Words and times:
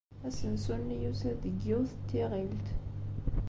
Asensu-nni 0.27 0.95
yusa-d 1.03 1.37
deg 1.43 1.55
yiwet 1.65 1.91
n 1.95 2.01
tiɣilt. 2.09 2.67